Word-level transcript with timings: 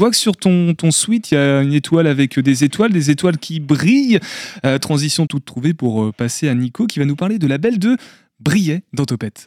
vois 0.00 0.10
que 0.10 0.16
sur 0.16 0.34
ton, 0.34 0.72
ton 0.72 0.90
suite, 0.90 1.30
il 1.30 1.34
y 1.34 1.36
a 1.36 1.60
une 1.60 1.74
étoile 1.74 2.06
avec 2.06 2.38
des 2.38 2.64
étoiles, 2.64 2.90
des 2.90 3.10
étoiles 3.10 3.36
qui 3.36 3.60
brillent. 3.60 4.18
Euh, 4.64 4.78
transition 4.78 5.26
toute 5.26 5.44
trouvée 5.44 5.74
pour 5.74 6.02
euh, 6.02 6.10
passer 6.10 6.48
à 6.48 6.54
Nico 6.54 6.86
qui 6.86 6.98
va 6.98 7.04
nous 7.04 7.16
parler 7.16 7.38
de 7.38 7.46
la 7.46 7.58
belle 7.58 7.78
de 7.78 7.98
Brillet 8.40 8.82
dans 8.94 9.04
Topette. 9.04 9.46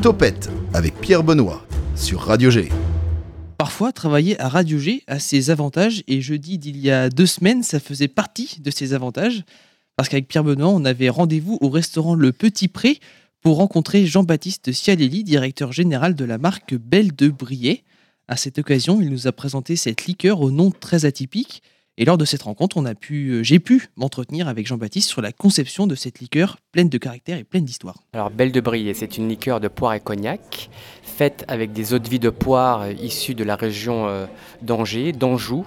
Topette 0.00 0.50
avec 0.72 1.00
Pierre 1.00 1.24
Benoît 1.24 1.66
sur 1.96 2.20
Radio 2.20 2.48
G. 2.48 2.68
Parfois, 3.58 3.90
travailler 3.90 4.38
à 4.40 4.48
Radio 4.48 4.78
G 4.78 5.02
a 5.08 5.18
ses 5.18 5.50
avantages 5.50 6.04
et 6.06 6.20
jeudi 6.20 6.58
d'il 6.58 6.78
y 6.78 6.90
a 6.90 7.08
deux 7.08 7.26
semaines, 7.26 7.64
ça 7.64 7.80
faisait 7.80 8.06
partie 8.06 8.60
de 8.60 8.70
ses 8.70 8.94
avantages 8.94 9.42
parce 9.96 10.08
qu'avec 10.08 10.28
Pierre 10.28 10.44
Benoît, 10.44 10.68
on 10.68 10.84
avait 10.84 11.08
rendez-vous 11.08 11.58
au 11.60 11.68
restaurant 11.68 12.14
Le 12.14 12.30
Petit 12.30 12.68
Pré 12.68 13.00
pour 13.40 13.56
rencontrer 13.56 14.06
Jean-Baptiste 14.06 14.70
Cialelli, 14.72 15.24
directeur 15.24 15.72
général 15.72 16.14
de 16.14 16.24
la 16.24 16.38
marque 16.38 16.74
Belle 16.76 17.16
de 17.16 17.28
Brillet. 17.28 17.82
À 18.28 18.36
cette 18.36 18.58
occasion, 18.58 19.00
il 19.00 19.10
nous 19.10 19.26
a 19.26 19.32
présenté 19.32 19.76
cette 19.76 20.06
liqueur 20.06 20.40
au 20.40 20.50
nom 20.50 20.70
très 20.70 21.04
atypique. 21.04 21.62
Et 21.98 22.06
lors 22.06 22.16
de 22.16 22.24
cette 22.24 22.44
rencontre, 22.44 22.78
on 22.78 22.86
a 22.86 22.94
pu, 22.94 23.28
euh, 23.28 23.42
j'ai 23.42 23.58
pu 23.58 23.88
m'entretenir 23.96 24.48
avec 24.48 24.66
Jean-Baptiste 24.66 25.10
sur 25.10 25.20
la 25.20 25.30
conception 25.30 25.86
de 25.86 25.94
cette 25.94 26.20
liqueur 26.20 26.56
pleine 26.72 26.88
de 26.88 26.96
caractère 26.96 27.36
et 27.36 27.44
pleine 27.44 27.66
d'histoire. 27.66 27.98
Alors 28.14 28.30
Belle 28.30 28.50
de 28.50 28.62
Brillet, 28.62 28.94
c'est 28.94 29.18
une 29.18 29.28
liqueur 29.28 29.60
de 29.60 29.68
poire 29.68 29.92
et 29.92 30.00
cognac 30.00 30.70
faite 31.02 31.44
avec 31.48 31.74
des 31.74 31.92
eaux 31.92 31.98
de 31.98 32.08
vie 32.08 32.18
de 32.18 32.30
poire 32.30 32.82
euh, 32.82 32.92
issues 32.92 33.34
de 33.34 33.44
la 33.44 33.56
région 33.56 34.08
euh, 34.08 34.24
d'Angers, 34.62 35.12
d'Anjou, 35.12 35.66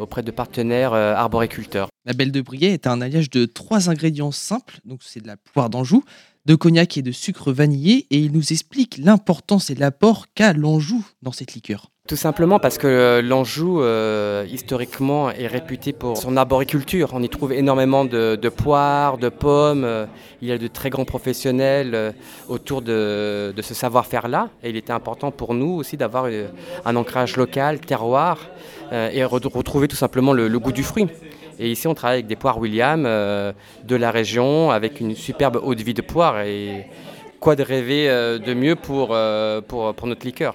auprès 0.00 0.22
de 0.22 0.30
partenaires 0.30 0.92
arboriculteurs. 0.92 1.88
La 2.04 2.12
Belle 2.12 2.30
de 2.30 2.40
Brillet 2.40 2.70
est 2.70 2.86
un 2.86 3.00
alliage 3.00 3.28
de 3.28 3.44
trois 3.44 3.90
ingrédients 3.90 4.30
simples, 4.30 4.78
donc 4.84 5.00
c'est 5.02 5.20
de 5.20 5.26
la 5.26 5.36
poire 5.36 5.68
d'Anjou, 5.68 6.04
de 6.46 6.54
cognac 6.54 6.96
et 6.96 7.02
de 7.02 7.10
sucre 7.10 7.50
vanillé, 7.50 8.06
et 8.10 8.18
il 8.20 8.30
nous 8.30 8.52
explique 8.52 8.98
l'importance 8.98 9.70
et 9.70 9.74
l'apport 9.74 10.26
qu'a 10.32 10.52
l'Anjou 10.52 11.04
dans 11.22 11.32
cette 11.32 11.54
liqueur. 11.54 11.90
Tout 12.06 12.16
simplement 12.16 12.58
parce 12.58 12.76
que 12.76 13.22
l'Anjou, 13.24 13.80
euh, 13.80 14.44
historiquement, 14.52 15.30
est 15.30 15.46
réputé 15.46 15.94
pour 15.94 16.18
son 16.18 16.36
arboriculture. 16.36 17.08
On 17.14 17.22
y 17.22 17.30
trouve 17.30 17.54
énormément 17.54 18.04
de, 18.04 18.36
poires, 18.50 19.16
de 19.16 19.30
pommes. 19.30 20.06
Il 20.42 20.48
y 20.48 20.52
a 20.52 20.58
de 20.58 20.66
très 20.66 20.90
grands 20.90 21.06
professionnels 21.06 21.94
euh, 21.94 22.12
autour 22.50 22.82
de, 22.82 23.54
ce 23.58 23.72
savoir-faire-là. 23.72 24.50
Et 24.62 24.68
il 24.68 24.76
était 24.76 24.92
important 24.92 25.30
pour 25.30 25.54
nous 25.54 25.70
aussi 25.70 25.96
d'avoir 25.96 26.26
euh, 26.26 26.48
un 26.84 26.94
ancrage 26.94 27.38
local, 27.38 27.80
terroir, 27.80 28.50
et 28.92 29.24
retrouver 29.24 29.88
tout 29.88 29.96
simplement 29.96 30.34
le, 30.34 30.58
goût 30.58 30.72
du 30.72 30.82
fruit. 30.82 31.06
Et 31.58 31.70
ici, 31.70 31.88
on 31.88 31.94
travaille 31.94 32.18
avec 32.18 32.26
des 32.26 32.36
poires 32.36 32.58
William 32.58 33.04
de 33.04 33.96
la 33.96 34.10
région, 34.10 34.70
avec 34.70 35.00
une 35.00 35.14
superbe 35.14 35.58
eau 35.64 35.74
de 35.74 35.82
vie 35.82 35.94
de 35.94 36.02
poire. 36.02 36.42
Et 36.42 36.84
quoi 37.40 37.56
de 37.56 37.62
rêver 37.62 38.08
de 38.08 38.52
mieux 38.52 38.76
pour, 38.76 39.16
pour 39.66 40.06
notre 40.06 40.26
liqueur 40.26 40.54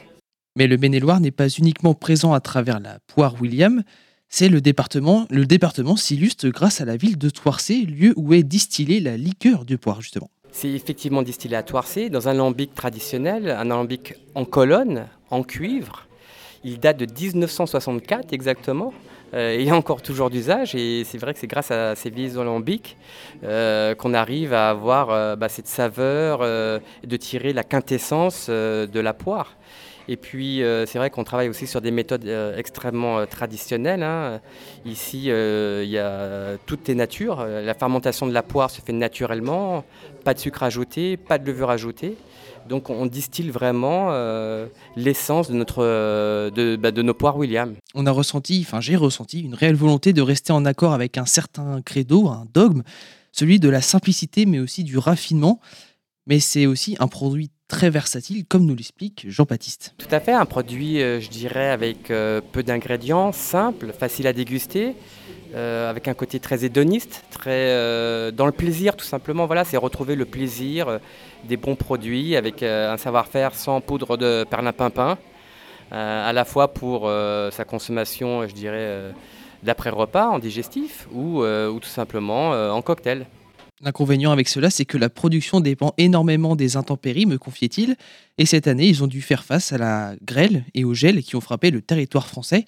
mais 0.55 0.67
le 0.67 0.77
Maine-et-Loire 0.77 1.19
n'est 1.19 1.31
pas 1.31 1.49
uniquement 1.49 1.93
présent 1.93 2.33
à 2.33 2.39
travers 2.39 2.79
la 2.79 2.99
poire 3.07 3.41
William, 3.41 3.83
c'est 4.27 4.49
le 4.49 4.61
département. 4.61 5.25
Le 5.29 5.45
département 5.45 5.95
s'illustre 5.95 6.47
grâce 6.49 6.81
à 6.81 6.85
la 6.85 6.97
ville 6.97 7.17
de 7.17 7.29
Toircé, 7.29 7.81
lieu 7.81 8.13
où 8.15 8.33
est 8.33 8.43
distillée 8.43 8.99
la 8.99 9.17
liqueur 9.17 9.65
de 9.65 9.75
poire 9.75 10.01
justement. 10.01 10.29
C'est 10.51 10.69
effectivement 10.69 11.21
distillé 11.21 11.55
à 11.55 11.63
Toircé 11.63 12.09
dans 12.09 12.27
un 12.27 12.31
alambic 12.31 12.73
traditionnel, 12.73 13.49
un 13.49 13.71
alambic 13.71 14.13
en 14.35 14.45
colonne, 14.45 15.07
en 15.29 15.43
cuivre. 15.43 16.07
Il 16.63 16.79
date 16.79 16.97
de 16.97 17.05
1964 17.05 18.33
exactement. 18.33 18.93
Euh, 19.33 19.57
il 19.59 19.67
est 19.67 19.71
encore 19.71 20.01
toujours 20.01 20.29
d'usage 20.29 20.73
et 20.73 21.03
c'est 21.05 21.19
vrai 21.19 21.33
que 21.33 21.39
c'est 21.39 21.47
grâce 21.47 21.69
à 21.71 21.95
ces 21.95 22.09
vieilles 22.09 22.37
alambics 22.37 22.97
euh, 23.43 23.93
qu'on 23.93 24.13
arrive 24.15 24.53
à 24.53 24.71
avoir 24.71 25.11
euh, 25.11 25.35
bah, 25.35 25.49
cette 25.49 25.67
saveur, 25.67 26.39
de 26.39 27.17
tirer 27.17 27.53
la 27.53 27.63
quintessence 27.63 28.49
de 28.49 28.99
la 28.99 29.13
poire. 29.13 29.55
Et 30.11 30.17
puis, 30.17 30.63
euh, 30.63 30.87
c'est 30.87 30.97
vrai 30.97 31.11
qu'on 31.11 31.23
travaille 31.23 31.49
aussi 31.49 31.67
sur 31.67 31.81
des 31.81 31.91
méthodes 31.91 32.25
euh, 32.25 32.57
extrêmement 32.57 33.19
euh, 33.19 33.25
traditionnelles. 33.27 34.01
Hein. 34.01 34.41
Ici, 34.83 35.25
il 35.25 35.89
y 35.89 35.99
a 35.99 36.57
toutes 36.65 36.87
les 36.87 36.95
natures. 36.95 37.45
La 37.45 37.75
fermentation 37.75 38.25
de 38.25 38.33
la 38.33 38.41
poire 38.41 38.71
se 38.71 38.81
fait 38.81 38.91
naturellement, 38.91 39.85
pas 40.23 40.33
de 40.33 40.39
sucre 40.39 40.63
ajouté, 40.63 41.15
pas 41.15 41.37
de 41.37 41.45
levure 41.45 41.69
ajoutée. 41.69 42.17
Donc, 42.67 42.89
on 42.89 43.05
distille 43.05 43.51
vraiment 43.51 44.11
l'essence 44.95 45.51
de, 45.51 46.75
bah, 46.75 46.91
de 46.91 47.01
nos 47.03 47.13
poires 47.13 47.37
William. 47.37 47.75
On 47.93 48.07
a 48.07 48.11
ressenti, 48.11 48.63
enfin, 48.65 48.81
j'ai 48.81 48.95
ressenti 48.95 49.41
une 49.41 49.53
réelle 49.53 49.75
volonté 49.75 50.11
de 50.11 50.23
rester 50.23 50.53
en 50.53 50.65
accord 50.65 50.93
avec 50.93 51.19
un 51.19 51.25
certain 51.25 51.81
credo, 51.83 52.29
un 52.29 52.47
dogme, 52.51 52.81
celui 53.31 53.59
de 53.59 53.69
la 53.69 53.81
simplicité, 53.81 54.47
mais 54.47 54.59
aussi 54.59 54.83
du 54.83 54.97
raffinement. 54.97 55.59
Mais 56.25 56.39
c'est 56.39 56.65
aussi 56.65 56.95
un 56.99 57.07
produit 57.07 57.51
très 57.69 57.89
versatile, 57.89 58.43
comme 58.45 58.65
nous 58.65 58.75
l'explique 58.75 59.25
Jean-Baptiste. 59.29 59.93
Tout 59.97 60.07
à 60.11 60.19
fait, 60.19 60.33
un 60.33 60.45
produit, 60.45 61.01
euh, 61.01 61.21
je 61.21 61.29
dirais, 61.29 61.69
avec 61.69 62.11
euh, 62.11 62.41
peu 62.51 62.63
d'ingrédients, 62.63 63.31
simple, 63.31 63.93
facile 63.97 64.27
à 64.27 64.33
déguster, 64.33 64.95
euh, 65.55 65.89
avec 65.89 66.07
un 66.07 66.15
côté 66.15 66.39
très 66.39 66.65
hédoniste, 66.65 67.23
très 67.31 67.69
dans 68.33 68.47
le 68.47 68.51
plaisir 68.51 68.97
tout 68.97 69.05
simplement. 69.05 69.45
Voilà, 69.45 69.63
c'est 69.63 69.77
retrouver 69.77 70.15
le 70.15 70.25
plaisir 70.25 70.99
des 71.45 71.57
bons 71.57 71.75
produits 71.75 72.35
avec 72.35 72.63
un 72.63 72.97
savoir-faire 72.97 73.55
sans 73.55 73.79
poudre 73.81 74.17
de 74.17 74.45
perlimpinpin, 74.49 75.17
à 75.91 76.33
la 76.33 76.45
fois 76.45 76.73
pour 76.73 77.09
sa 77.51 77.65
consommation, 77.65 78.47
je 78.47 78.53
dirais, 78.53 79.13
d'après-repas, 79.63 80.27
en 80.27 80.39
digestif 80.39 81.07
ou, 81.11 81.43
ou 81.43 81.79
tout 81.79 81.89
simplement 81.89 82.51
en 82.51 82.81
cocktail. 82.81 83.25
L'inconvénient 83.81 84.31
avec 84.33 84.49
cela, 84.49 84.69
c'est 84.69 84.83
que 84.83 84.97
la 84.97 85.09
production 85.09 85.61
dépend 85.61 85.93
énormément 85.97 86.57
des 86.57 86.75
intempéries, 86.75 87.25
me 87.25 87.37
confiait-il, 87.37 87.95
et 88.37 88.45
cette 88.45 88.67
année, 88.67 88.87
ils 88.87 89.03
ont 89.05 89.07
dû 89.07 89.21
faire 89.21 89.45
face 89.45 89.71
à 89.71 89.77
la 89.77 90.15
grêle 90.21 90.65
et 90.73 90.83
au 90.83 90.93
gel 90.93 91.23
qui 91.23 91.37
ont 91.37 91.41
frappé 91.41 91.71
le 91.71 91.81
territoire 91.81 92.27
français. 92.27 92.65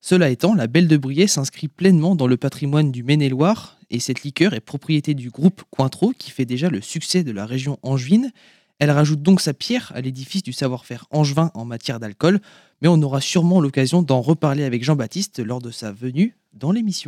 Cela 0.00 0.30
étant, 0.30 0.54
la 0.54 0.66
Belle 0.66 0.88
de 0.88 0.96
Brillet 0.96 1.28
s'inscrit 1.28 1.68
pleinement 1.68 2.16
dans 2.16 2.26
le 2.26 2.36
patrimoine 2.36 2.90
du 2.90 3.04
Maine-et-Loire, 3.04 3.78
et 3.90 4.00
cette 4.00 4.24
liqueur 4.24 4.52
est 4.52 4.60
propriété 4.60 5.14
du 5.14 5.30
groupe 5.30 5.62
Cointreau, 5.70 6.12
qui 6.18 6.32
fait 6.32 6.44
déjà 6.44 6.70
le 6.70 6.80
succès 6.80 7.22
de 7.22 7.30
la 7.30 7.46
région 7.46 7.78
angevine. 7.82 8.32
Elle 8.80 8.90
rajoute 8.90 9.22
donc 9.22 9.40
sa 9.40 9.54
pierre 9.54 9.92
à 9.94 10.00
l'édifice 10.00 10.42
du 10.42 10.52
savoir-faire 10.52 11.06
angevin 11.10 11.52
en 11.54 11.64
matière 11.64 12.00
d'alcool, 12.00 12.40
mais 12.82 12.88
on 12.88 13.00
aura 13.02 13.20
sûrement 13.20 13.60
l'occasion 13.60 14.02
d'en 14.02 14.20
reparler 14.20 14.64
avec 14.64 14.82
Jean-Baptiste 14.82 15.38
lors 15.38 15.60
de 15.60 15.70
sa 15.70 15.92
venue 15.92 16.36
dans 16.52 16.72
l'émission. 16.72 17.06